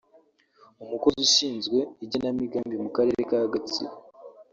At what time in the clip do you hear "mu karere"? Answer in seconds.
2.83-3.21